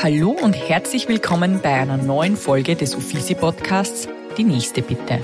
[0.00, 5.18] Hallo und herzlich willkommen bei einer neuen Folge des Uffizi Podcasts Die nächste bitte.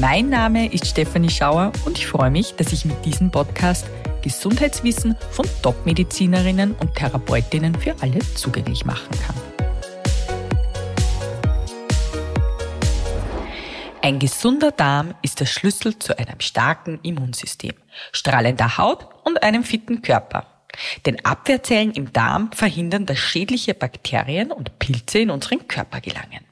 [0.00, 3.84] Mein Name ist Stefanie Schauer und ich freue mich, dass ich mit diesem Podcast
[4.22, 9.36] Gesundheitswissen von Top-Medizinerinnen und Therapeutinnen für alle zugänglich machen kann.
[14.00, 17.74] Ein gesunder Darm ist der Schlüssel zu einem starken Immunsystem,
[18.12, 20.53] strahlender Haut und einem fitten Körper.
[21.06, 26.44] Denn Abwehrzellen im Darm verhindern, dass schädliche Bakterien und Pilze in unseren Körper gelangen.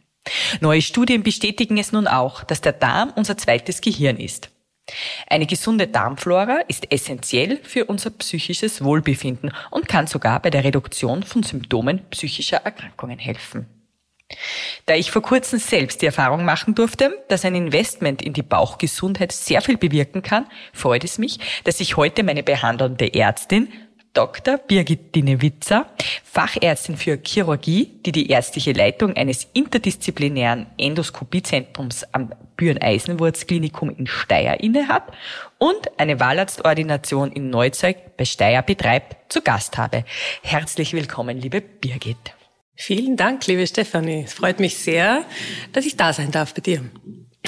[0.60, 4.50] Neue Studien bestätigen es nun auch, dass der Darm unser zweites Gehirn ist.
[5.28, 11.22] Eine gesunde Darmflora ist essentiell für unser psychisches Wohlbefinden und kann sogar bei der Reduktion
[11.22, 13.66] von Symptomen psychischer Erkrankungen helfen.
[14.86, 19.30] Da ich vor kurzem selbst die Erfahrung machen durfte, dass ein Investment in die Bauchgesundheit
[19.30, 23.68] sehr viel bewirken kann, freut es mich, dass ich heute meine behandelnde Ärztin
[24.14, 24.58] Dr.
[24.58, 25.86] Birgit Dinewitzer,
[26.22, 35.04] Fachärztin für Chirurgie, die die ärztliche Leitung eines interdisziplinären Endoskopiezentrums am Büren-Eisenwurz-Klinikum in Steyr innehat
[35.56, 40.04] und eine Wahlarztordination in Neuzeug bei Steyr betreibt, zu Gast habe.
[40.42, 42.34] Herzlich willkommen, liebe Birgit.
[42.74, 44.24] Vielen Dank, liebe Stefanie.
[44.24, 45.24] Es freut mich sehr,
[45.72, 46.82] dass ich da sein darf bei dir.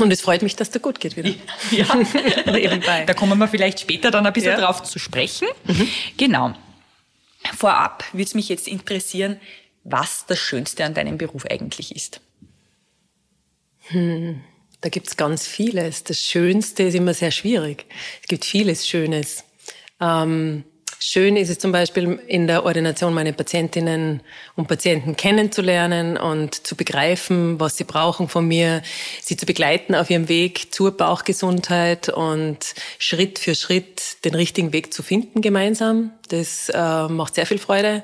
[0.00, 1.30] Und es freut mich, dass dir gut geht wieder.
[1.70, 1.86] Ja,
[2.52, 3.04] nebenbei.
[3.06, 4.60] Da kommen wir vielleicht später dann ein bisschen ja.
[4.60, 5.46] drauf zu sprechen.
[5.66, 5.88] Mhm.
[6.16, 6.54] Genau.
[7.52, 9.40] Vorab würde es mich jetzt interessieren,
[9.84, 12.20] was das Schönste an deinem Beruf eigentlich ist.
[13.88, 14.42] Hm,
[14.80, 16.04] da gibt's ganz vieles.
[16.04, 17.86] Das Schönste ist immer sehr schwierig.
[18.22, 19.44] Es gibt vieles Schönes.
[20.00, 20.64] Ähm,
[21.06, 24.22] Schön ist es zum Beispiel in der Ordination meine Patientinnen
[24.56, 28.82] und Patienten kennenzulernen und zu begreifen, was sie brauchen von mir,
[29.20, 34.94] sie zu begleiten auf ihrem Weg zur Bauchgesundheit und Schritt für Schritt den richtigen Weg
[34.94, 36.10] zu finden gemeinsam.
[36.28, 38.02] Das äh, macht sehr viel Freude.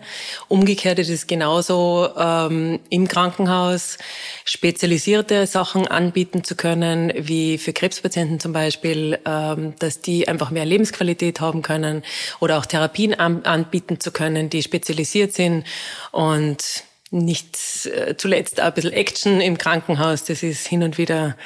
[0.49, 3.99] Umgekehrt ist es genauso ähm, im Krankenhaus
[4.45, 10.67] spezialisierte Sachen anbieten zu können, wie für Krebspatienten zum Beispiel, ähm, dass die einfach mehr
[10.67, 12.03] Lebensqualität haben können
[12.41, 15.65] oder auch Therapien an, anbieten zu können, die spezialisiert sind
[16.12, 17.56] und nicht
[17.87, 20.25] äh, zuletzt auch ein bisschen Action im Krankenhaus.
[20.25, 21.37] Das ist hin und wieder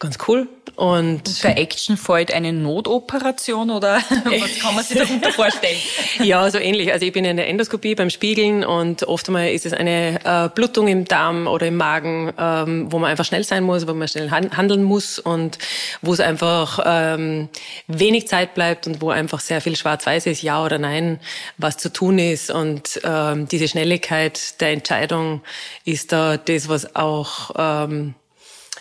[0.00, 0.48] ganz cool.
[0.76, 5.76] Und für Action fällt eine Notoperation oder was kann man sich darunter vorstellen?
[6.22, 6.90] ja, so ähnlich.
[6.90, 10.48] Also ich bin in der Endoskopie beim Spiegeln und oft einmal ist es eine äh,
[10.54, 14.08] Blutung im Darm oder im Magen, ähm, wo man einfach schnell sein muss, wo man
[14.08, 15.58] schnell handeln muss und
[16.00, 17.50] wo es einfach ähm,
[17.86, 21.20] wenig Zeit bleibt und wo einfach sehr viel schwarz-weiß ist, ja oder nein,
[21.58, 22.50] was zu tun ist.
[22.50, 25.42] Und ähm, diese Schnelligkeit der Entscheidung
[25.84, 28.14] ist da das, was auch ähm,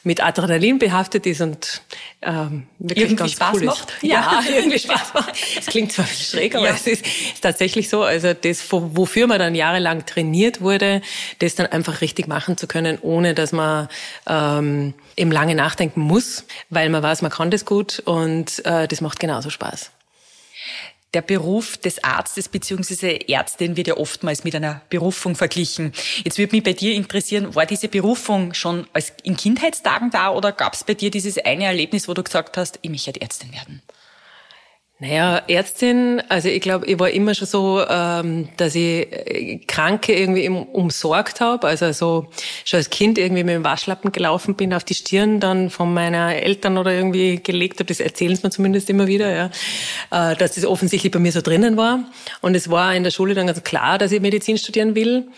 [0.04, 1.82] mit Adrenalin behaftet ist und
[2.22, 3.90] ähm, wirklich irgendwie ganz Spaß cool macht.
[4.02, 4.04] Ist.
[4.04, 5.34] Ja, irgendwie Spaß macht.
[5.58, 6.74] Es klingt zwar schräg, aber ja.
[6.74, 8.04] es ist, ist, tatsächlich so.
[8.04, 11.02] Also das, wofür man dann jahrelang trainiert wurde,
[11.40, 13.90] das dann einfach richtig machen zu können, ohne dass man
[14.28, 19.02] ähm, eben lange nachdenken muss, weil man weiß, man kann das gut und äh, das
[19.02, 19.92] macht genauso Spaß
[21.14, 23.26] der Beruf des Arztes bzw.
[23.32, 25.92] Ärztin wird ja oftmals mit einer Berufung verglichen.
[26.24, 30.52] Jetzt würde mich bei dir interessieren, war diese Berufung schon als in Kindheitstagen da oder
[30.52, 33.82] gab es bei dir dieses eine Erlebnis, wo du gesagt hast, ich möchte Ärztin werden?
[35.02, 40.14] Naja, Ärztin, also ich glaube, ich war immer schon so, ähm, dass ich äh, Kranke
[40.14, 41.68] irgendwie umsorgt habe.
[41.68, 42.28] Also so
[42.66, 46.36] schon als Kind irgendwie mit dem Waschlappen gelaufen bin auf die Stirn, dann von meiner
[46.36, 49.46] Eltern oder irgendwie gelegt habe, das erzählen sie mir zumindest immer wieder, ja,
[50.12, 52.04] äh, dass das offensichtlich bei mir so drinnen war.
[52.42, 55.30] Und es war in der Schule dann ganz klar, dass ich Medizin studieren will.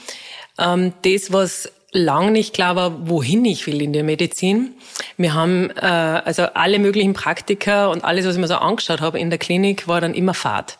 [0.57, 4.75] Ähm, das, was lang nicht klar war, wohin ich will in der Medizin.
[5.17, 9.19] Wir haben äh, also alle möglichen Praktika und alles, was ich mir so angeschaut habe
[9.19, 10.77] in der Klinik, war dann immer Fahrt.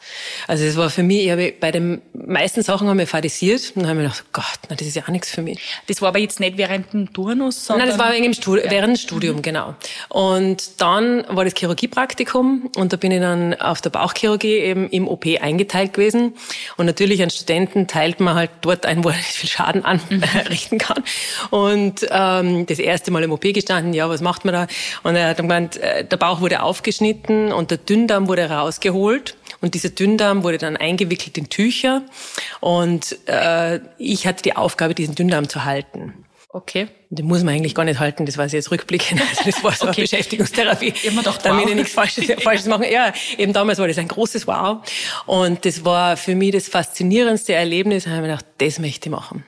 [0.47, 3.83] Also es war für mich, ich habe bei den meisten Sachen haben wir fadisiert und
[3.83, 5.59] dann habe ich gedacht, Gott, na, das ist ja auch nichts für mich.
[5.87, 7.89] Das war aber jetzt nicht während dem Turnus, sondern...
[7.89, 8.71] Nein, das war wegen Studi ja.
[8.71, 9.41] während dem Studium, mhm.
[9.41, 9.75] genau.
[10.07, 15.09] Und dann war das Chirurgiepraktikum und da bin ich dann auf der Bauchchirurgie eben im
[15.09, 16.35] OP eingeteilt gewesen.
[16.77, 20.77] Und natürlich an Studenten teilt man halt dort ein, wo er nicht viel Schaden anrichten
[20.77, 21.00] kann.
[21.49, 24.67] Und ähm, das erste Mal im OP gestanden, ja, was macht man da?
[25.03, 29.35] Und er hat gemeint, äh, der Bauch wurde aufgeschnitten und der Dünndarm wurde rausgeholt.
[29.61, 32.03] Und dieser Dünndarm wurde dann eingewickelt in Tücher.
[32.59, 36.25] Und äh, ich hatte die Aufgabe, diesen Dünndarm zu halten.
[36.53, 36.89] Okay.
[37.09, 39.21] Den muss man eigentlich gar nicht halten, das war jetzt rückblickend.
[39.29, 40.01] Also das war so okay.
[40.01, 40.93] eine Beschäftigungstherapie.
[41.03, 41.69] Immer doch damit wow.
[41.69, 42.85] ich nichts Falsches, Falsches machen.
[42.91, 44.79] Ja, eben damals war das ein großes Wow.
[45.25, 48.03] Und das war für mich das faszinierendste Erlebnis.
[48.03, 49.45] Da habe ich mir gedacht, das möchte ich machen.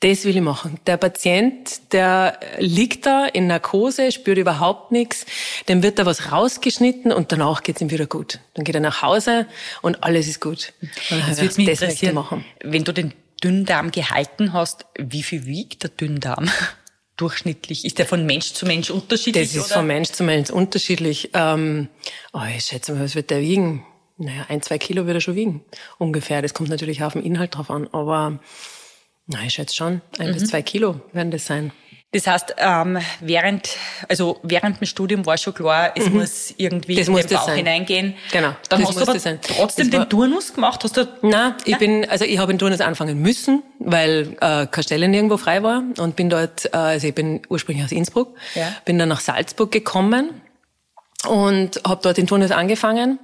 [0.00, 0.80] Das will ich machen.
[0.86, 5.26] Der Patient, der liegt da in Narkose, spürt überhaupt nichts,
[5.68, 8.40] dem wird da was rausgeschnitten und danach geht's ihm wieder gut.
[8.54, 9.46] Dann geht er nach Hause
[9.82, 10.72] und alles ist gut.
[11.10, 12.44] Das würde mich interessieren, machen.
[12.62, 13.12] wenn du den
[13.42, 16.50] Dünndarm gehalten hast, wie viel wiegt der Dünndarm?
[17.20, 17.84] durchschnittlich?
[17.84, 19.48] Ist der von Mensch zu Mensch unterschiedlich?
[19.48, 19.80] Das ist oder?
[19.80, 21.30] von Mensch zu Mensch unterschiedlich.
[21.34, 21.88] Ähm,
[22.32, 23.84] oh, ich schätze mal, was wird der wiegen?
[24.16, 25.64] Naja, ein, zwei Kilo wird er schon wiegen.
[25.98, 26.42] Ungefähr.
[26.42, 27.88] Das kommt natürlich auf den Inhalt drauf an.
[27.92, 28.40] Aber
[29.26, 30.34] na, ich schätze schon, ein mhm.
[30.34, 31.72] bis zwei Kilo werden das sein.
[32.12, 33.76] Das heißt, ähm, während,
[34.08, 36.18] also während dem Studium war schon klar, es mhm.
[36.18, 37.56] muss irgendwie das in den Bauch sein.
[37.58, 38.14] hineingehen.
[38.32, 38.48] Genau.
[38.68, 39.38] Dann das hast du aber sein.
[39.40, 40.82] trotzdem den Turnus gemacht?
[40.82, 41.06] Hast du?
[41.22, 45.36] Nein, ich bin, also ich habe den Turnus anfangen müssen, weil äh, keine Stelle nirgendwo
[45.36, 48.74] frei war und bin dort, äh, also ich bin ursprünglich aus Innsbruck, ja.
[48.84, 50.42] bin dann nach Salzburg gekommen
[51.28, 53.18] und habe dort in Tunis angefangen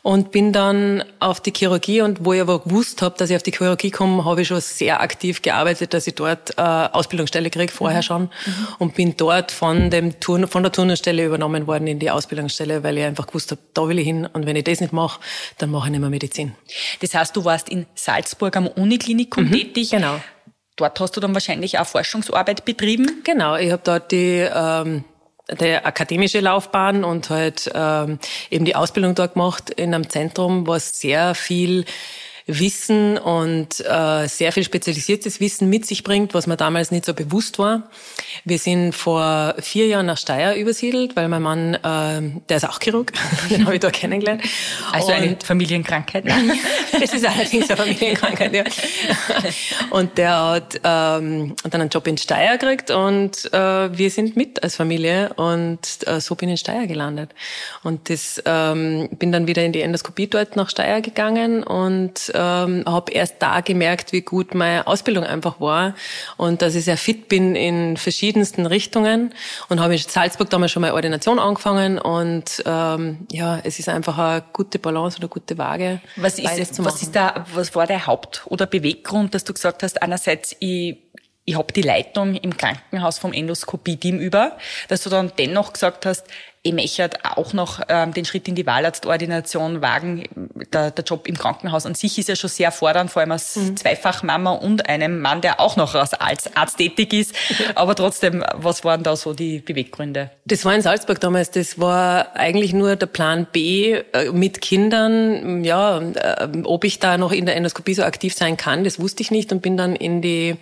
[0.00, 3.42] und bin dann auf die Chirurgie und wo ich aber gewusst habe, dass ich auf
[3.42, 7.70] die Chirurgie komme, habe ich schon sehr aktiv gearbeitet, dass ich dort äh, Ausbildungsstelle kriege,
[7.70, 8.02] vorher mhm.
[8.02, 8.68] schon mhm.
[8.78, 12.96] und bin dort von dem Turn, von der Turnusstelle übernommen worden in die Ausbildungsstelle, weil
[12.96, 15.20] ich einfach gewusst habe, da will ich hin und wenn ich das nicht mache,
[15.58, 16.54] dann mache ich nicht mehr Medizin.
[17.00, 19.90] Das heißt, du warst in Salzburg am Uniklinikum mhm, tätig.
[19.90, 20.20] Genau.
[20.76, 23.20] Dort hast du dann wahrscheinlich auch Forschungsarbeit betrieben?
[23.24, 25.04] Genau, ich habe dort die ähm,
[25.50, 28.18] der akademische Laufbahn und halt ähm,
[28.50, 31.84] eben die Ausbildung dort gemacht in einem Zentrum, was sehr viel
[32.46, 37.14] Wissen und äh, sehr viel spezialisiertes Wissen mit sich bringt, was mir damals nicht so
[37.14, 37.90] bewusst war.
[38.44, 42.80] Wir sind vor vier Jahren nach Steyr übersiedelt, weil mein Mann, äh, der ist auch
[42.80, 43.12] Chirurg,
[43.50, 44.42] den habe ich da kennengelernt.
[44.92, 46.24] Also und eine Familienkrankheit?
[46.24, 46.32] Ne?
[46.92, 48.64] das ist allerdings eine Familienkrankheit, ja.
[49.90, 54.62] Und der hat ähm, dann einen Job in Steyr gekriegt und äh, wir sind mit
[54.62, 57.30] als Familie und äh, so bin ich in Steyr gelandet.
[57.82, 62.84] Und das ähm, bin dann wieder in die Endoskopie dort nach Steyr gegangen und ähm,
[62.86, 65.94] habe erst da gemerkt, wie gut meine Ausbildung einfach war
[66.36, 69.34] und dass ich sehr fit bin in verschiedensten Richtungen
[69.68, 74.18] und habe in Salzburg damals schon meine Ordination angefangen und ähm, ja, es ist einfach
[74.18, 76.00] eine gute Balance oder gute Waage.
[76.16, 80.02] Was ist, was ist da, was war der Haupt- oder Beweggrund, dass du gesagt hast,
[80.02, 80.98] einerseits ich
[81.44, 84.58] ich habe die Leitung im Krankenhaus vom Endoskopie-Team über,
[84.88, 86.26] dass du dann dennoch gesagt hast,
[86.64, 90.24] ich möchte auch noch ähm, den Schritt in die Wahlarztordination wagen.
[90.72, 93.56] Der, der Job im Krankenhaus an sich ist ja schon sehr fordernd, vor allem als
[93.56, 93.76] mhm.
[93.76, 97.34] Zweifachmama und einem Mann, der auch noch als Arzt tätig ist.
[97.74, 100.30] Aber trotzdem, was waren da so die Beweggründe?
[100.44, 101.50] Das war in Salzburg damals.
[101.50, 105.64] Das war eigentlich nur der Plan B äh, mit Kindern.
[105.64, 109.22] Ja, äh, ob ich da noch in der Endoskopie so aktiv sein kann, das wusste
[109.22, 110.56] ich nicht und bin dann in die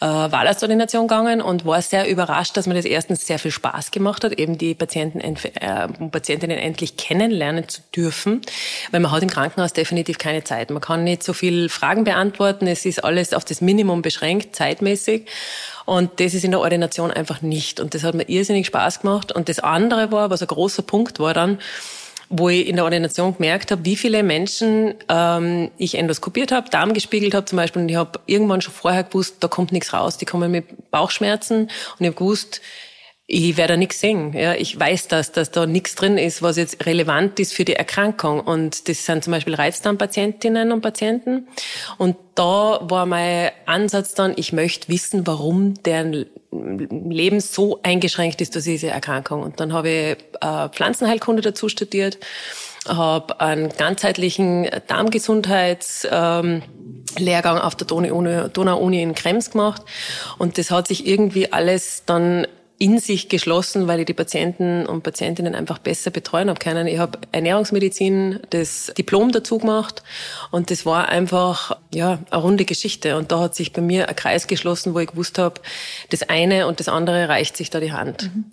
[0.00, 4.24] äh, Wahlarztordination gegangen und war sehr überrascht, dass mir das erstens sehr viel Spaß gemacht
[4.24, 8.42] hat, eben die Patienten äh, Patientinnen endlich kennenlernen zu dürfen,
[8.90, 10.70] weil man hat im Krankenhaus definitiv keine Zeit.
[10.70, 12.66] Man kann nicht so viel Fragen beantworten.
[12.66, 15.26] Es ist alles auf das Minimum beschränkt, zeitmäßig.
[15.84, 17.80] Und das ist in der Ordination einfach nicht.
[17.80, 19.32] Und das hat mir irrsinnig Spaß gemacht.
[19.32, 21.58] Und das andere war, was ein großer Punkt war dann,
[22.28, 26.92] wo ich in der Ordination gemerkt habe, wie viele Menschen ähm, ich endoskopiert habe, Darm
[26.92, 27.82] gespiegelt habe zum Beispiel.
[27.82, 30.18] Und ich habe irgendwann schon vorher gewusst, da kommt nichts raus.
[30.18, 31.62] Die kommen mit Bauchschmerzen.
[31.62, 32.60] Und ich habe gewusst,
[33.28, 34.32] ich werde da nichts sehen.
[34.34, 37.74] Ja, ich weiß das, dass da nichts drin ist, was jetzt relevant ist für die
[37.74, 38.40] Erkrankung.
[38.40, 41.48] Und das sind zum Beispiel Reizdarmpatientinnen und Patienten.
[41.98, 48.54] Und da war mein Ansatz dann, ich möchte wissen, warum deren Leben so eingeschränkt ist
[48.54, 49.42] durch diese Erkrankung.
[49.42, 52.18] Und dann habe ich äh, Pflanzenheilkunde dazu studiert,
[52.86, 56.62] habe einen ganzheitlichen Darmgesundheits ähm,
[57.18, 59.82] Lehrgang auf der Donau-Uni in Krems gemacht.
[60.38, 62.46] Und das hat sich irgendwie alles dann
[62.78, 66.86] in sich geschlossen, weil ich die Patienten und Patientinnen einfach besser betreuen habe können.
[66.86, 70.02] Ich habe Ernährungsmedizin, das Diplom dazu gemacht
[70.50, 73.16] und das war einfach ja eine runde Geschichte.
[73.16, 75.60] Und da hat sich bei mir ein Kreis geschlossen, wo ich gewusst habe,
[76.10, 78.24] das eine und das andere reicht sich da die Hand.
[78.24, 78.44] Mhm.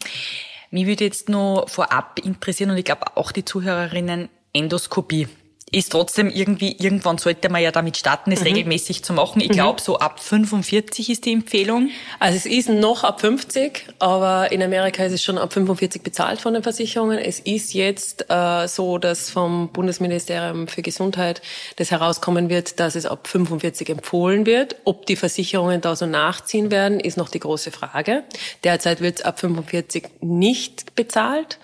[0.72, 5.28] Mich würde jetzt nur vorab interessieren und ich glaube auch die Zuhörerinnen Endoskopie
[5.74, 8.48] ist trotzdem irgendwie, irgendwann sollte man ja damit starten, es mhm.
[8.48, 9.42] regelmäßig zu machen.
[9.42, 9.54] Ich mhm.
[9.54, 11.90] glaube, so ab 45 ist die Empfehlung.
[12.20, 16.42] Also es ist noch ab 50, aber in Amerika ist es schon ab 45 bezahlt
[16.42, 17.18] von den Versicherungen.
[17.18, 21.42] Es ist jetzt äh, so, dass vom Bundesministerium für Gesundheit
[21.78, 24.76] das herauskommen wird, dass es ab 45 empfohlen wird.
[24.86, 28.24] Ob die Versicherungen da so nachziehen werden, ist noch die große Frage.
[28.64, 31.58] Derzeit wird es ab 45 nicht bezahlt.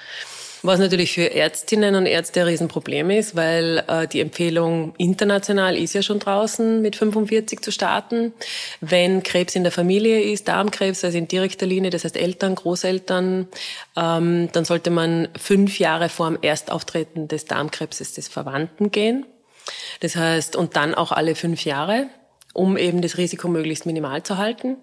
[0.61, 5.93] Was natürlich für Ärztinnen und Ärzte ein Riesenproblem ist, weil äh, die Empfehlung international ist
[5.93, 8.33] ja schon draußen, mit 45 zu starten.
[8.81, 13.47] Wenn Krebs in der Familie ist, Darmkrebs, also in direkter Linie, das heißt Eltern, Großeltern,
[13.95, 19.25] ähm, dann sollte man fünf Jahre vor dem Erstauftreten des Darmkrebses des Verwandten gehen.
[20.01, 22.07] Das heißt, und dann auch alle fünf Jahre,
[22.53, 24.77] um eben das Risiko möglichst minimal zu halten.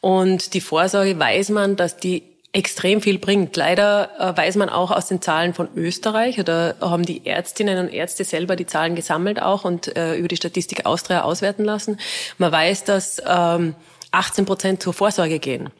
[0.00, 3.56] Und die Vorsorge weiß man, dass die extrem viel bringt.
[3.56, 7.92] Leider äh, weiß man auch aus den Zahlen von Österreich, oder haben die Ärztinnen und
[7.92, 11.98] Ärzte selber die Zahlen gesammelt auch und äh, über die Statistik Austria auswerten lassen.
[12.38, 13.74] Man weiß, dass ähm,
[14.10, 15.70] 18 Prozent zur Vorsorge gehen.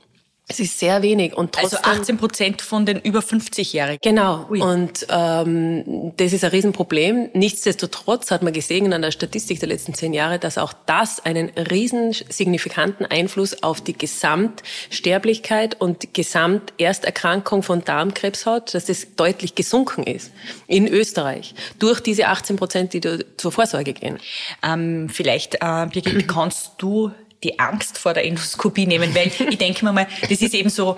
[0.51, 1.91] Es ist sehr wenig und also trotzdem.
[1.91, 4.01] Also 18 Prozent von den über 50-Jährigen.
[4.03, 4.47] Genau.
[4.51, 4.61] Ui.
[4.61, 7.31] Und ähm, das ist ein Riesenproblem.
[7.35, 11.51] Nichtsdestotrotz hat man gesehen an der Statistik der letzten zehn Jahre, dass auch das einen
[11.51, 20.03] riesen signifikanten Einfluss auf die Gesamtsterblichkeit und Gesamtersterkrankung von Darmkrebs hat, dass das deutlich gesunken
[20.03, 20.33] ist
[20.67, 23.01] in Österreich durch diese 18 Prozent, die
[23.37, 24.19] zur Vorsorge gehen.
[24.65, 27.13] Ähm, vielleicht, äh, Birgit, kannst du
[27.43, 30.97] die Angst vor der Endoskopie nehmen, weil ich denke mir mal, das ist eben so,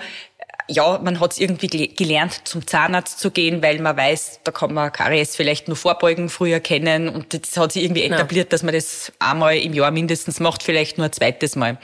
[0.67, 4.73] ja, man hat es irgendwie gelernt, zum Zahnarzt zu gehen, weil man weiß, da kann
[4.73, 8.49] man Karies vielleicht nur vorbeugen, früher kennen und das hat sich irgendwie etabliert, ja.
[8.49, 11.77] dass man das einmal im Jahr mindestens macht, vielleicht nur ein zweites Mal.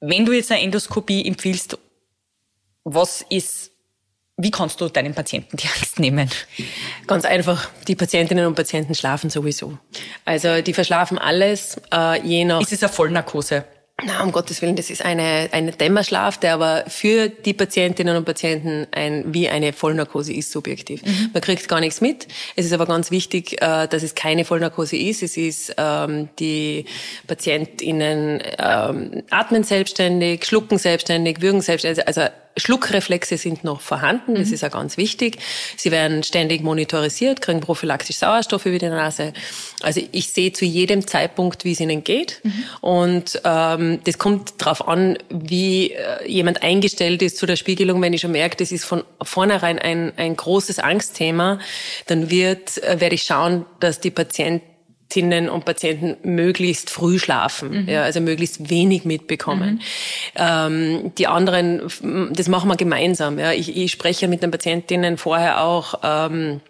[0.00, 1.78] Wenn du jetzt eine Endoskopie empfiehlst,
[2.84, 3.72] was ist
[4.38, 6.30] wie kannst du deinen Patienten die Angst nehmen?
[7.06, 9.76] Ganz einfach, die Patientinnen und Patienten schlafen sowieso.
[10.24, 12.60] Also die verschlafen alles, äh, je nach...
[12.60, 13.64] Ist es eine Vollnarkose?
[14.04, 18.24] Na, um Gottes Willen, das ist eine, eine Dämmerschlaf, der aber für die Patientinnen und
[18.24, 21.04] Patienten ein, wie eine Vollnarkose ist, subjektiv.
[21.04, 21.30] Mhm.
[21.32, 22.28] Man kriegt gar nichts mit.
[22.54, 25.24] Es ist aber ganz wichtig, äh, dass es keine Vollnarkose ist.
[25.24, 26.84] Es ist, ähm, die
[27.26, 32.22] PatientInnen ähm, atmen selbstständig, schlucken selbstständig, würgen selbstständig, also
[32.58, 34.54] Schluckreflexe sind noch vorhanden, das mhm.
[34.54, 35.38] ist ja ganz wichtig.
[35.76, 39.32] Sie werden ständig monitorisiert, kriegen prophylaktisch Sauerstoff über die Nase.
[39.82, 42.40] Also ich sehe zu jedem Zeitpunkt, wie es ihnen geht.
[42.42, 42.64] Mhm.
[42.80, 48.02] Und ähm, das kommt darauf an, wie äh, jemand eingestellt ist zu der Spiegelung.
[48.02, 51.58] Wenn ich schon merke, das ist von vornherein ein, ein großes Angstthema,
[52.06, 54.67] dann wird, äh, werde ich schauen, dass die Patienten
[55.08, 57.88] Patientinnen und Patienten möglichst früh schlafen, mhm.
[57.88, 59.74] ja, also möglichst wenig mitbekommen.
[59.74, 59.80] Mhm.
[60.36, 61.80] Ähm, die anderen,
[62.32, 63.38] das machen wir gemeinsam.
[63.38, 63.52] Ja.
[63.52, 65.94] Ich, ich spreche mit den Patientinnen vorher auch.
[66.02, 66.60] Ähm,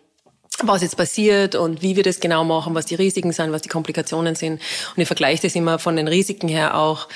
[0.65, 3.69] was jetzt passiert und wie wir das genau machen, was die Risiken sind, was die
[3.69, 4.61] Komplikationen sind.
[4.97, 7.09] Und ich vergleiche das immer von den Risiken her auch.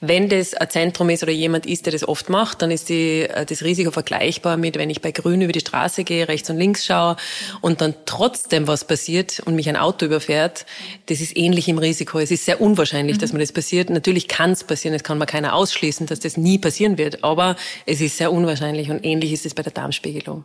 [0.00, 3.22] Wenn das ein Zentrum ist oder jemand ist, der das oft macht, dann ist die,
[3.22, 6.58] äh, das Risiko vergleichbar mit, wenn ich bei Grün über die Straße gehe, rechts und
[6.58, 7.16] links schaue
[7.62, 10.66] und dann trotzdem was passiert und mich ein Auto überfährt.
[11.06, 12.18] Das ist ähnlich im Risiko.
[12.18, 13.20] Es ist sehr unwahrscheinlich, mhm.
[13.20, 13.88] dass mir das passiert.
[13.88, 17.56] Natürlich kann es passieren, es kann man keiner ausschließen, dass das nie passieren wird, aber
[17.86, 20.44] es ist sehr unwahrscheinlich und ähnlich ist es bei der Darmspiegelung.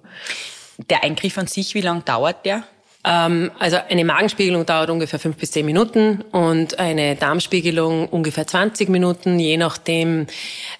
[0.78, 2.64] Der Eingriff an sich, wie lang dauert der?
[3.06, 8.90] Ähm, also eine Magenspiegelung dauert ungefähr fünf bis zehn Minuten und eine Darmspiegelung ungefähr 20
[8.90, 10.26] Minuten, je nachdem,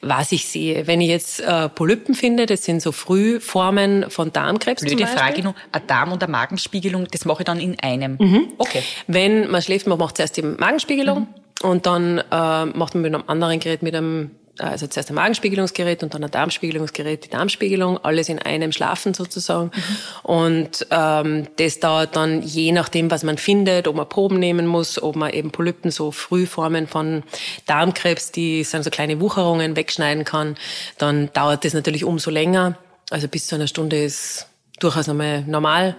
[0.02, 0.88] was ich sehe.
[0.88, 5.54] Wenn ich jetzt äh, Polypen finde, das sind so Frühformen von Darmkrebs Blöde Frage nur,
[5.72, 8.18] eine Darm- und eine Magenspiegelung, das mache ich dann in einem?
[8.20, 8.54] Mhm.
[8.58, 8.82] Okay.
[9.06, 11.70] Wenn man schläft, man macht zuerst die Magenspiegelung mhm.
[11.70, 16.02] und dann äh, macht man mit einem anderen Gerät, mit einem also zuerst ein Magenspiegelungsgerät
[16.04, 19.72] und dann ein Darmspiegelungsgerät, die Darmspiegelung, alles in einem Schlafen sozusagen.
[19.74, 19.82] Mhm.
[20.24, 25.02] Und ähm, das dauert dann je nachdem, was man findet, ob man Proben nehmen muss,
[25.02, 27.24] ob man eben Polypen, so Frühformen von
[27.66, 30.56] Darmkrebs, die sind so kleine Wucherungen, wegschneiden kann,
[30.98, 32.78] dann dauert das natürlich umso länger.
[33.10, 34.48] Also bis zu einer Stunde ist
[34.80, 35.96] durchaus nochmal normal.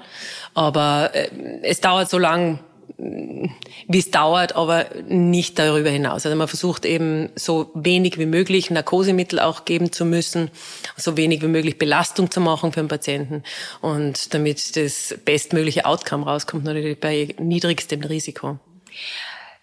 [0.55, 1.29] Aber äh,
[1.63, 2.61] es dauert so lang,
[2.99, 6.25] wie es dauert, aber nicht darüber hinaus.
[6.27, 10.51] Also man versucht eben so wenig wie möglich Narkosemittel auch geben zu müssen,
[10.97, 13.43] so wenig wie möglich Belastung zu machen für den Patienten
[13.81, 18.59] und damit das bestmögliche Outcome rauskommt, natürlich bei niedrigstem Risiko.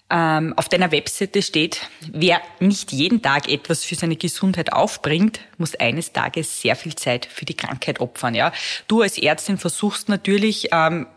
[0.10, 5.74] Ähm, auf deiner Webseite steht, wer nicht jeden Tag etwas für seine Gesundheit aufbringt, muss
[5.74, 8.36] eines Tages sehr viel Zeit für die Krankheit opfern.
[8.36, 8.54] Ja,
[8.88, 11.08] du als Ärztin versuchst natürlich ähm,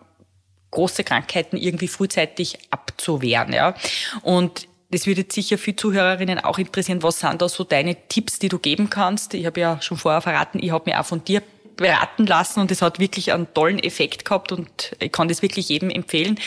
[0.77, 3.53] große Krankheiten irgendwie frühzeitig abzuwehren.
[3.53, 3.75] Ja?
[4.23, 7.03] Und das würde sicher viele Zuhörerinnen auch interessieren.
[7.03, 9.35] Was sind da so deine Tipps, die du geben kannst?
[9.35, 11.43] Ich habe ja schon vorher verraten, ich habe mir auch von dir
[11.77, 15.69] beraten lassen und es hat wirklich einen tollen Effekt gehabt und ich kann das wirklich
[15.69, 16.39] jedem empfehlen.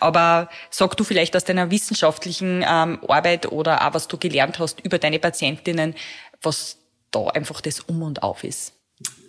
[0.00, 4.80] Aber sag du vielleicht aus deiner wissenschaftlichen ähm, Arbeit oder auch was du gelernt hast
[4.80, 5.94] über deine Patientinnen,
[6.40, 6.78] was
[7.10, 8.77] da einfach das Um und Auf ist.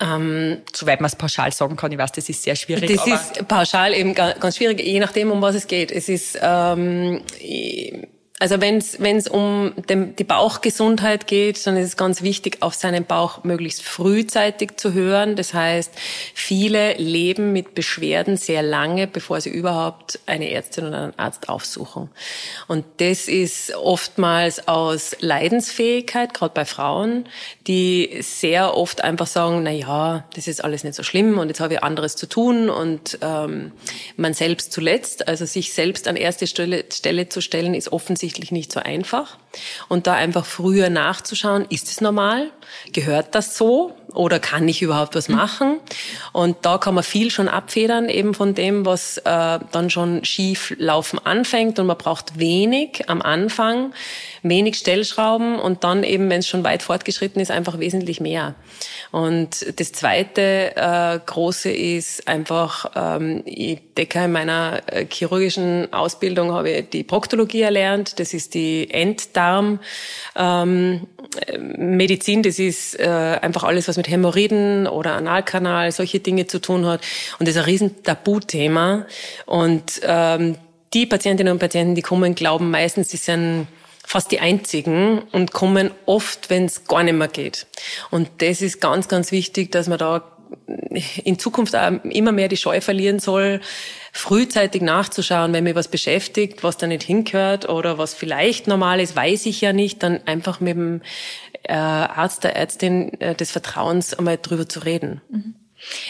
[0.01, 2.95] Ähm, Soweit man es pauschal sagen kann, ich weiß, das ist sehr schwierig.
[2.95, 5.91] Das ist pauschal eben ganz schwierig, je nachdem, um was es geht.
[5.91, 7.21] Es ist ähm,
[8.41, 13.03] also wenn es um dem, die Bauchgesundheit geht, dann ist es ganz wichtig, auf seinen
[13.03, 15.35] Bauch möglichst frühzeitig zu hören.
[15.35, 15.91] Das heißt,
[16.33, 22.09] viele leben mit Beschwerden sehr lange, bevor sie überhaupt eine Ärztin oder einen Arzt aufsuchen.
[22.69, 27.27] Und das ist oftmals aus Leidensfähigkeit, gerade bei Frauen,
[27.67, 31.59] die sehr oft einfach sagen, na ja, das ist alles nicht so schlimm und jetzt
[31.59, 33.73] habe ich anderes zu tun und ähm,
[34.15, 38.51] man selbst zuletzt, also sich selbst an erste Stelle, Stelle zu stellen, ist offensichtlich offensichtlich
[38.51, 39.37] nicht so einfach.
[39.87, 42.51] Und da einfach früher nachzuschauen, ist es normal?
[42.93, 43.95] Gehört das so?
[44.13, 45.79] Oder kann ich überhaupt was machen?
[46.33, 50.73] Und da kann man viel schon abfedern, eben von dem, was äh, dann schon schief
[50.77, 51.79] laufen anfängt.
[51.79, 53.93] Und man braucht wenig am Anfang,
[54.41, 58.55] wenig Stellschrauben und dann eben, wenn es schon weit fortgeschritten ist, einfach wesentlich mehr.
[59.11, 66.51] Und das zweite äh, große ist einfach, ähm, ich decke in meiner äh, chirurgischen Ausbildung
[66.51, 68.19] habe ich die Proktologie erlernt.
[68.19, 69.79] Das ist die Enddarm.
[70.35, 71.07] Ähm,
[71.57, 76.85] Medizin, das ist äh, einfach alles, was mit Hämorrhoiden oder Analkanal, solche Dinge zu tun
[76.85, 77.01] hat.
[77.37, 79.05] Und das ist ein riesen Tabuthema.
[79.45, 80.55] Und ähm,
[80.93, 83.67] die Patientinnen und Patienten, die kommen, glauben meistens, sie sind
[84.03, 87.67] fast die einzigen und kommen oft, wenn es gar nicht mehr geht.
[88.09, 90.23] Und das ist ganz, ganz wichtig, dass man da
[91.23, 93.61] in Zukunft auch immer mehr die Scheu verlieren soll,
[94.11, 99.15] frühzeitig nachzuschauen, wenn mir was beschäftigt, was da nicht hingehört oder was vielleicht normal ist,
[99.15, 101.01] weiß ich ja nicht, dann einfach mit dem
[101.63, 105.21] äh, Arzt, der Ärztin äh, des Vertrauens einmal drüber zu reden.
[105.29, 105.55] Mhm.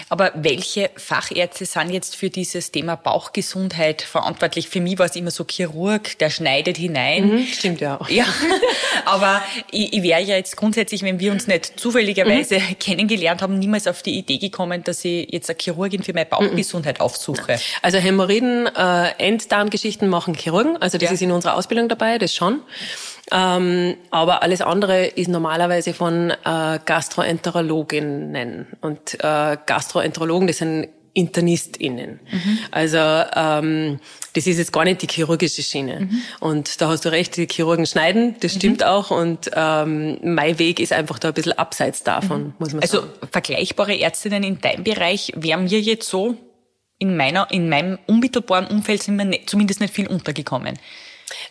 [0.10, 4.70] Aber welche Fachärzte sind jetzt für dieses Thema Bauchgesundheit verantwortlich?
[4.70, 7.30] Für mich war es immer so Chirurg, der schneidet hinein.
[7.30, 8.10] Mhm, stimmt ja auch.
[8.10, 8.26] Ja,
[9.06, 12.80] aber ich, ich wäre ja jetzt grundsätzlich, wenn wir uns nicht zufälligerweise mhm.
[12.80, 17.00] kennengelernt haben, niemals auf die Idee gekommen, dass ich jetzt eine Chirurgin für meine Bauchgesundheit
[17.00, 17.06] mhm.
[17.06, 17.60] aufsuche.
[17.82, 21.14] Also Hämorrhoiden, äh, Enddarmgeschichten machen Chirurgen, also das ja.
[21.14, 22.62] ist in unserer Ausbildung dabei, das schon.
[23.32, 28.68] Ähm, aber alles andere ist normalerweise von äh, Gastroenterologinnen.
[28.82, 32.20] Und äh, Gastroenterologen, das sind InternistInnen.
[32.32, 32.60] Mhm.
[32.72, 34.00] Also ähm,
[34.34, 36.02] das ist jetzt gar nicht die chirurgische Schiene.
[36.02, 36.22] Mhm.
[36.40, 38.88] Und da hast du recht, die Chirurgen schneiden, das stimmt mhm.
[38.88, 39.12] auch.
[39.12, 42.54] Und ähm, mein Weg ist einfach da ein bisschen abseits davon, mhm.
[42.60, 43.12] muss man also, sagen.
[43.22, 46.36] Also vergleichbare Ärztinnen in deinem Bereich wären mir jetzt so
[47.00, 50.78] in meiner, in meinem unmittelbaren Umfeld sind mir nicht, zumindest nicht viel untergekommen.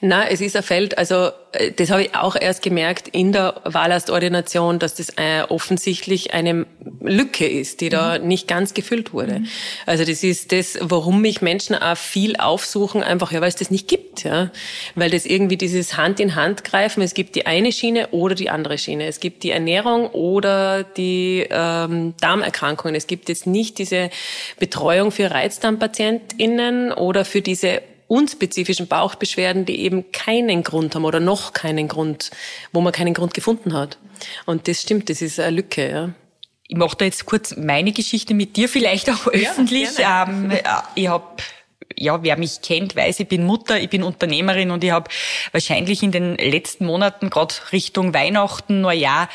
[0.01, 3.61] Na, es ist ein Feld, also äh, das habe ich auch erst gemerkt in der
[3.65, 6.67] Wahlerstordination, dass das äh, offensichtlich eine
[7.01, 8.29] Lücke ist, die da mhm.
[8.29, 9.41] nicht ganz gefüllt wurde.
[9.41, 9.49] Mhm.
[9.87, 13.71] Also das ist das, warum mich Menschen auch viel aufsuchen, einfach ja, weil es das
[13.71, 14.51] nicht gibt, ja,
[14.95, 17.03] weil das irgendwie dieses Hand in Hand greifen.
[17.03, 19.07] Es gibt die eine Schiene oder die andere Schiene.
[19.07, 22.95] Es gibt die Ernährung oder die ähm, Darmerkrankungen.
[22.95, 24.11] Es gibt jetzt nicht diese
[24.59, 31.53] Betreuung für Reizdarmpatientinnen oder für diese unspezifischen Bauchbeschwerden, die eben keinen Grund haben oder noch
[31.53, 32.31] keinen Grund,
[32.73, 33.99] wo man keinen Grund gefunden hat.
[34.47, 36.11] Und das stimmt, das ist eine Lücke, ja.
[36.71, 39.97] Ich mache da jetzt kurz meine Geschichte mit dir, vielleicht auch öffentlich.
[39.99, 40.53] Ja, ähm,
[40.95, 41.25] ich habe
[41.97, 45.11] ja, wer mich kennt, weiß, ich bin Mutter, ich bin Unternehmerin und ich habe
[45.53, 49.29] wahrscheinlich in den letzten Monaten, gerade Richtung Weihnachten, Neujahr,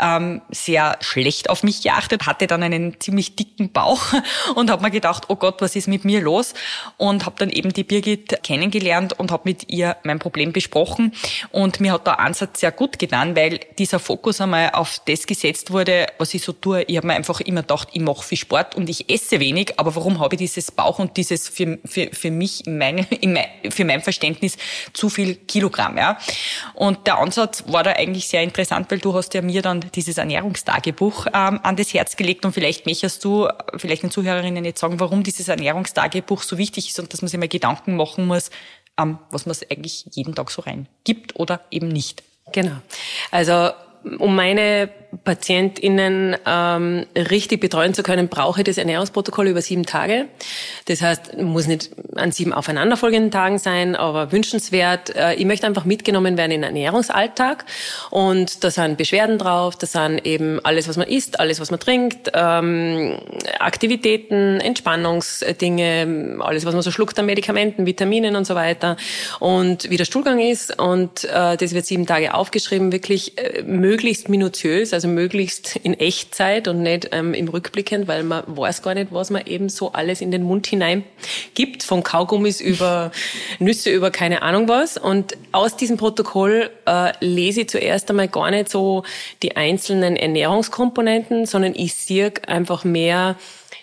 [0.00, 4.12] ähm, sehr schlecht auf mich geachtet, hatte dann einen ziemlich dicken Bauch
[4.54, 6.54] und habe mir gedacht, oh Gott, was ist mit mir los?
[6.96, 11.12] Und habe dann eben die Birgit kennengelernt und habe mit ihr mein Problem besprochen.
[11.50, 15.70] Und mir hat der Ansatz sehr gut getan, weil dieser Fokus einmal auf das gesetzt
[15.70, 16.82] wurde, was ich so tue.
[16.84, 19.94] Ich habe mir einfach immer gedacht, ich mache viel Sport und ich esse wenig, aber
[19.94, 23.46] warum habe ich dieses Bauch und dieses für, für für, mich, in meine, in mein,
[23.70, 24.56] für mein Verständnis
[24.92, 25.96] zu viel Kilogramm.
[25.98, 26.18] Ja.
[26.74, 30.18] Und der Ansatz war da eigentlich sehr interessant, weil du hast ja mir dann dieses
[30.18, 35.00] Ernährungstagebuch ähm, an das Herz gelegt und vielleicht möchtest du vielleicht den Zuhörerinnen jetzt sagen,
[35.00, 38.50] warum dieses Ernährungstagebuch so wichtig ist und dass man sich mal Gedanken machen muss,
[38.98, 42.22] ähm, was man eigentlich jeden Tag so rein gibt oder eben nicht.
[42.52, 42.76] Genau.
[43.30, 43.70] Also
[44.18, 44.90] um meine
[45.24, 50.26] PatientInnen ähm, richtig betreuen zu können, brauche ich das Ernährungsprotokoll über sieben Tage.
[50.86, 55.16] Das heißt, muss nicht an sieben aufeinanderfolgenden Tagen sein, aber wünschenswert.
[55.16, 57.64] Äh, ich möchte einfach mitgenommen werden in den Ernährungsalltag.
[58.10, 61.80] Und da sind Beschwerden drauf, da sind eben alles, was man isst, alles, was man
[61.80, 63.18] trinkt, ähm,
[63.60, 68.96] Aktivitäten, Entspannungsdinge, alles, was man so schluckt an Medikamenten, Vitaminen und so weiter.
[69.40, 70.78] Und wie der Stuhlgang ist.
[70.78, 76.66] Und äh, das wird sieben Tage aufgeschrieben, wirklich äh, möglichst minutiös also möglichst in Echtzeit
[76.66, 80.20] und nicht ähm, im Rückblickend, weil man weiß gar nicht, was man eben so alles
[80.20, 81.04] in den Mund hinein
[81.54, 83.12] gibt, von Kaugummis über
[83.60, 84.96] Nüsse über keine Ahnung was.
[84.96, 89.04] Und aus diesem Protokoll äh, lese ich zuerst einmal gar nicht so
[89.44, 93.36] die einzelnen Ernährungskomponenten, sondern ich sehe einfach mehr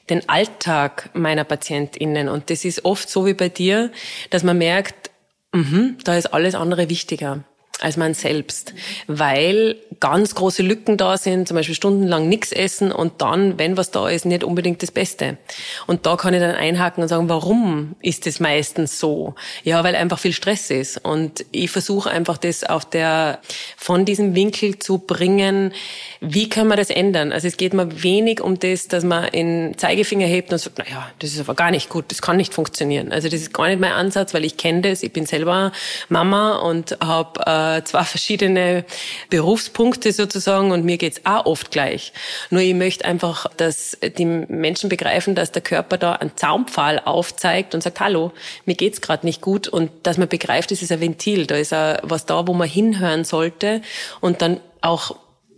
[0.09, 2.27] den Alltag meiner PatientInnen.
[2.27, 3.89] Und das ist oft so wie bei dir,
[4.31, 5.11] dass man merkt,
[5.53, 7.45] mh, da ist alles andere wichtiger
[7.81, 8.73] als man selbst,
[9.07, 13.91] weil ganz große Lücken da sind, zum Beispiel stundenlang nichts essen und dann, wenn was
[13.91, 15.37] da ist, nicht unbedingt das Beste.
[15.85, 19.35] Und da kann ich dann einhaken und sagen, warum ist es meistens so?
[19.63, 21.03] Ja, weil einfach viel Stress ist.
[21.03, 23.39] Und ich versuche einfach das auf der,
[23.77, 25.73] von diesem Winkel zu bringen,
[26.21, 27.31] wie können wir das ändern?
[27.31, 31.09] Also es geht mir wenig um das, dass man in Zeigefinger hebt und sagt, naja,
[31.19, 33.11] das ist aber gar nicht gut, das kann nicht funktionieren.
[33.11, 35.71] Also das ist gar nicht mein Ansatz, weil ich kenne das, ich bin selber
[36.09, 38.85] Mama und habe äh, zwei verschiedene
[39.29, 42.13] Berufspunkte sozusagen und mir geht's auch oft gleich.
[42.49, 47.73] Nur ich möchte einfach, dass die Menschen begreifen, dass der Körper da einen Zaumpfahl aufzeigt
[47.73, 48.31] und sagt, hallo,
[48.65, 51.71] mir geht's gerade nicht gut und dass man begreift, das ist ein Ventil, da ist
[51.71, 53.81] was da, wo man hinhören sollte
[54.21, 55.15] und dann auch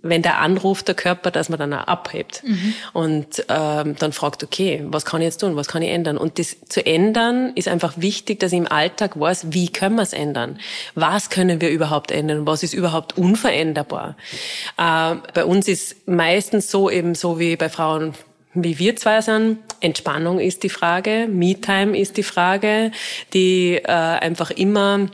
[0.10, 2.74] wenn der anruft, der Körper, dass man dann auch abhebt mhm.
[2.93, 6.17] und ähm, dann fragt, okay, was kann ich jetzt tun, was kann ich ändern?
[6.17, 10.04] Und das zu ändern ist einfach wichtig, dass ich im Alltag weiß, wie können wir
[10.04, 10.60] es ändern?
[10.96, 12.46] Was können wir überhaupt ändern?
[12.46, 14.15] Was ist überhaupt unveränderbar?
[14.78, 18.13] Äh, bei uns ist meistens so eben so wie bei Frauen
[18.63, 19.60] wie wir zwei sind.
[19.82, 22.91] Entspannung ist die Frage, Me-Time ist die Frage,
[23.34, 25.08] die äh, einfach immer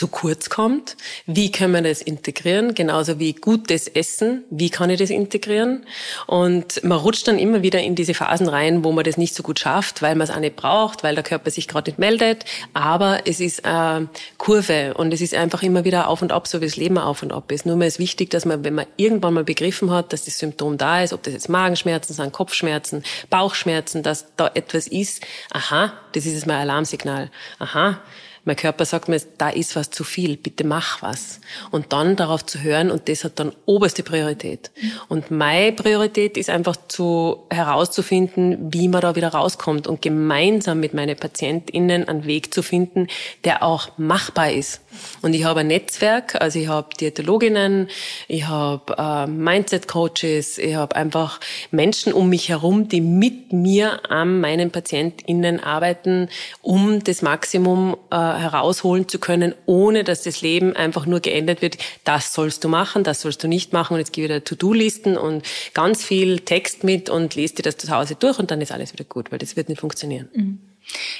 [0.00, 0.96] zu kurz kommt.
[1.26, 2.74] Wie können wir das integrieren?
[2.74, 4.44] Genauso wie gutes Essen.
[4.48, 5.84] Wie kann ich das integrieren?
[6.26, 9.42] Und man rutscht dann immer wieder in diese Phasen rein, wo man das nicht so
[9.42, 12.46] gut schafft, weil man es auch nicht braucht, weil der Körper sich gerade nicht meldet.
[12.72, 14.08] Aber es ist eine
[14.38, 17.22] Kurve und es ist einfach immer wieder auf und ab, so wie das Leben auf
[17.22, 17.66] und ab ist.
[17.66, 20.78] Nur mal ist wichtig, dass man, wenn man irgendwann mal begriffen hat, dass das Symptom
[20.78, 26.24] da ist, ob das jetzt Magenschmerzen sind, Kopfschmerzen, Bauchschmerzen, dass da etwas ist, aha, das
[26.24, 27.30] ist jetzt mein Alarmsignal.
[27.58, 28.00] Aha,
[28.44, 31.40] mein Körper sagt mir, da ist was zu viel, bitte mach was.
[31.70, 34.70] Und dann darauf zu hören und das hat dann oberste Priorität.
[35.08, 40.94] Und meine Priorität ist einfach zu, herauszufinden, wie man da wieder rauskommt und gemeinsam mit
[40.94, 43.08] meinen PatientInnen einen Weg zu finden,
[43.44, 44.80] der auch machbar ist.
[45.22, 47.88] Und ich habe ein Netzwerk, also ich habe Diätologinnen,
[48.28, 54.40] ich habe äh, Mindset-Coaches, ich habe einfach Menschen um mich herum, die mit mir an
[54.40, 56.28] meinen PatientInnen arbeiten,
[56.62, 61.78] um das Maximum äh, herausholen zu können, ohne dass das Leben einfach nur geändert wird.
[62.04, 63.94] Das sollst du machen, das sollst du nicht machen.
[63.94, 67.90] Und jetzt gebe dir To-Do-Listen und ganz viel Text mit und lese dir das zu
[67.94, 70.28] Hause durch und dann ist alles wieder gut, weil das wird nicht funktionieren.
[70.34, 70.69] Mhm.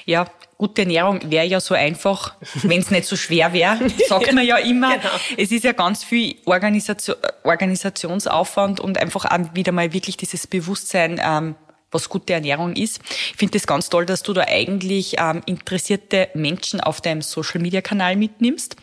[0.07, 0.27] Ja,
[0.59, 3.79] gute Ernährung wäre ja so einfach, wenn es nicht so schwer wäre,
[4.09, 4.99] sagt man ja immer.
[4.99, 5.11] Genau.
[5.37, 11.21] Es ist ja ganz viel Organisation, Organisationsaufwand und einfach auch wieder mal wirklich dieses Bewusstsein,
[11.25, 11.55] ähm,
[11.91, 13.01] was gute Ernährung ist.
[13.31, 18.17] Ich finde es ganz toll, dass du da eigentlich ähm, interessierte Menschen auf deinem Social-Media-Kanal
[18.17, 18.77] mitnimmst.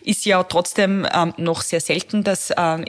[0.00, 2.84] Ist ja trotzdem ähm, noch sehr selten, dass ähm,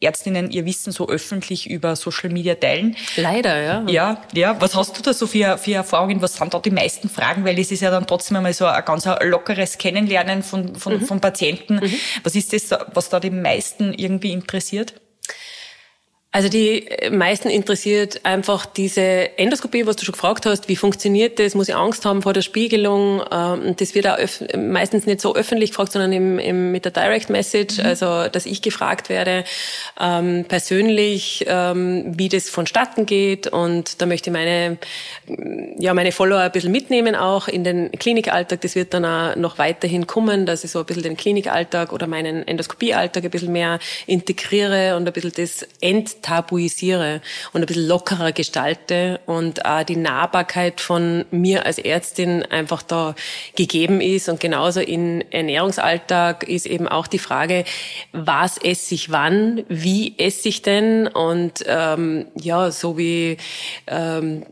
[0.00, 2.96] Ärztinnen ihr Wissen so öffentlich über Social Media teilen.
[3.16, 3.84] Leider, ja.
[3.88, 4.60] Ja, ja.
[4.60, 6.20] Was hast du da so für, für Erfahrungen?
[6.20, 7.44] Was sind da die meisten Fragen?
[7.44, 11.06] Weil es ist ja dann trotzdem einmal so ein ganz lockeres Kennenlernen von, von, mhm.
[11.06, 11.76] von Patienten.
[11.76, 11.94] Mhm.
[12.22, 14.94] Was ist das, was da die meisten irgendwie interessiert?
[16.34, 21.54] Also die meisten interessiert einfach diese Endoskopie, was du schon gefragt hast, wie funktioniert das,
[21.54, 23.22] muss ich Angst haben vor der Spiegelung.
[23.30, 24.18] Ähm, das wird auch
[24.58, 27.86] meistens nicht so öffentlich gefragt, sondern im, im, mit der Direct Message, mhm.
[27.86, 29.44] also dass ich gefragt werde
[30.00, 33.46] ähm, persönlich, ähm, wie das vonstatten geht.
[33.46, 34.78] Und da möchte ich meine,
[35.78, 38.60] ja, meine Follower ein bisschen mitnehmen auch in den Klinikalltag.
[38.62, 42.08] Das wird dann auch noch weiterhin kommen, dass ich so ein bisschen den Klinikalltag oder
[42.08, 47.20] meinen Endoskopiealltag ein bisschen mehr integriere und ein bisschen das End tabuisiere
[47.52, 53.14] und ein bisschen lockerer gestalte und auch die Nahbarkeit von mir als Ärztin einfach da
[53.56, 54.28] gegeben ist.
[54.28, 57.64] Und genauso in Ernährungsalltag ist eben auch die Frage,
[58.12, 61.06] was esse ich wann, wie esse ich denn?
[61.06, 63.36] Und ähm, ja, so wie
[63.86, 64.44] ähm,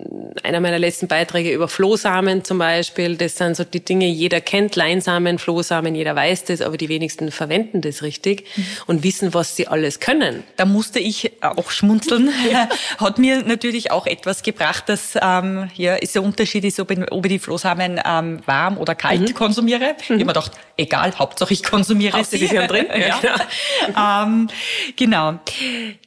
[0.43, 4.77] einer meiner letzten Beiträge über Flohsamen zum Beispiel, das sind so die Dinge, jeder kennt
[4.77, 8.67] Leinsamen, Flohsamen, jeder weiß das, aber die wenigsten verwenden das richtig mhm.
[8.87, 10.43] und wissen, was sie alles können.
[10.57, 12.31] Da musste ich auch auch schmunzeln,
[12.99, 16.99] hat mir natürlich auch etwas gebracht, dass ähm, ja, ist der Unterschied ist, ob ich,
[17.11, 19.35] ob ich die Flohsamen ähm, warm oder kalt mhm.
[19.35, 19.81] konsumiere.
[19.81, 19.95] Mhm.
[20.01, 22.47] Ich habe mir gedacht, egal, Hauptsache ich konsumiere Hauptsache sie.
[22.47, 22.87] Sie drin.
[22.95, 23.21] ja.
[23.23, 24.25] ja.
[24.25, 24.49] ähm,
[24.97, 25.39] genau.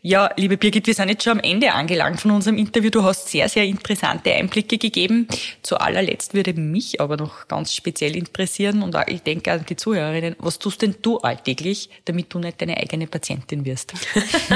[0.01, 2.89] Ja, liebe Birgit, wir sind jetzt schon am Ende angelangt von unserem Interview.
[2.89, 5.27] Du hast sehr, sehr interessante Einblicke gegeben.
[5.61, 10.35] Zu allerletzt würde mich aber noch ganz speziell interessieren und ich denke an die Zuhörerinnen,
[10.39, 13.93] was tust denn du alltäglich, damit du nicht deine eigene Patientin wirst?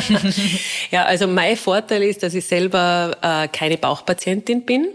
[0.92, 4.88] Ja, also mein Vorteil ist, dass ich selber äh, keine Bauchpatientin bin.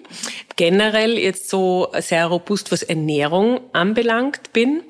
[0.57, 4.83] Generell jetzt so sehr robust, was Ernährung anbelangt bin.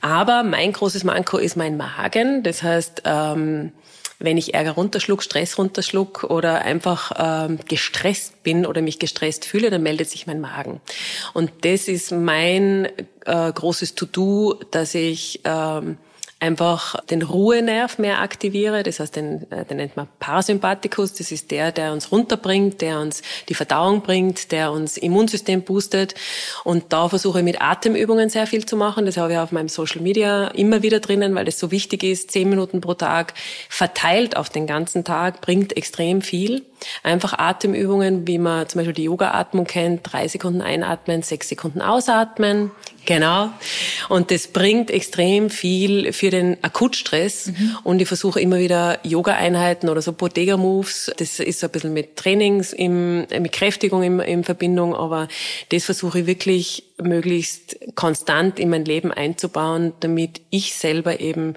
[0.00, 2.42] Aber mein großes Manko ist mein Magen.
[2.42, 3.72] Das heißt, ähm,
[4.18, 9.70] wenn ich Ärger runterschluck, Stress runterschluck oder einfach ähm, gestresst bin oder mich gestresst fühle,
[9.70, 10.80] dann meldet sich mein Magen.
[11.34, 12.88] Und das ist mein
[13.26, 15.98] äh, großes To-Do, dass ich ähm,
[16.40, 18.82] einfach den Ruhenerv mehr aktiviere.
[18.82, 21.14] Das heißt, den, äh, den nennt man Parasympathikus.
[21.14, 26.14] Das ist der, der uns runterbringt, der uns die Verdauung bringt, der uns Immunsystem boostet.
[26.62, 29.06] Und da versuche ich mit Atemübungen sehr viel zu machen.
[29.06, 32.30] Das habe ich auf meinem Social Media immer wieder drinnen, weil das so wichtig ist.
[32.30, 33.34] Zehn Minuten pro Tag
[33.68, 36.64] verteilt auf den ganzen Tag bringt extrem viel.
[37.02, 40.00] Einfach Atemübungen, wie man zum Beispiel die Yoga-Atmung kennt.
[40.04, 42.70] Drei Sekunden einatmen, sechs Sekunden ausatmen.
[43.06, 43.50] Genau.
[44.10, 47.46] Und das bringt extrem viel für den Akutstress.
[47.46, 47.76] Mhm.
[47.82, 51.12] Und ich versuche immer wieder Yoga-Einheiten oder so Bodega-Moves.
[51.16, 54.94] Das ist so ein bisschen mit Trainings, im, mit Kräftigung in, in Verbindung.
[54.94, 55.28] Aber
[55.70, 61.54] das versuche ich wirklich möglichst konstant in mein Leben einzubauen, damit ich selber eben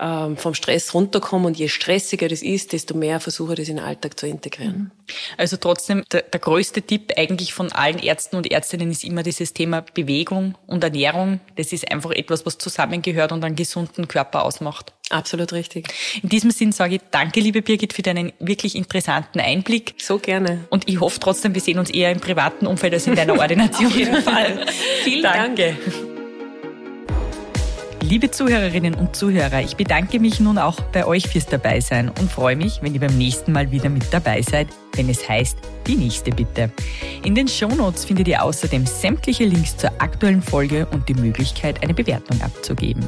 [0.00, 1.46] ähm, vom Stress runterkomme.
[1.46, 4.76] Und je stressiger das ist, desto mehr versuche ich das in den Alltag zu integrieren.
[4.76, 4.90] Mhm.
[5.36, 9.52] Also trotzdem, der, der größte Tipp eigentlich von allen Ärzten und Ärztinnen ist immer dieses
[9.52, 11.40] Thema Bewegung und Ernährung.
[11.56, 14.92] Das ist einfach etwas, was zusammengehört und einen gesunden Körper ausmacht.
[15.10, 15.88] Absolut richtig.
[16.22, 19.94] In diesem Sinn sage ich danke, liebe Birgit, für deinen wirklich interessanten Einblick.
[19.98, 20.64] So gerne.
[20.70, 23.86] Und ich hoffe trotzdem, wir sehen uns eher im privaten Umfeld als in deiner Ordination.
[23.88, 24.66] Auf jeden Fall.
[25.04, 25.56] Vielen Dank.
[25.56, 26.11] Danke.
[28.12, 32.56] Liebe Zuhörerinnen und Zuhörer, ich bedanke mich nun auch bei euch fürs Dabeisein und freue
[32.56, 36.30] mich, wenn ihr beim nächsten Mal wieder mit dabei seid, wenn es heißt, die nächste
[36.30, 36.70] bitte.
[37.24, 41.94] In den Shownotes findet ihr außerdem sämtliche Links zur aktuellen Folge und die Möglichkeit, eine
[41.94, 43.02] Bewertung abzugeben.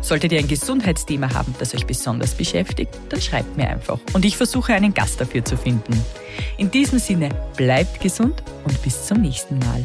[0.00, 4.36] Solltet ihr ein Gesundheitsthema haben, das euch besonders beschäftigt, dann schreibt mir einfach und ich
[4.36, 5.94] versuche einen Gast dafür zu finden.
[6.56, 9.84] In diesem Sinne, bleibt gesund und bis zum nächsten Mal.